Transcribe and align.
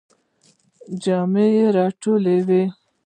جامی 1.03 1.49
را 1.75 1.85
ټولوئ؟ 2.01 2.65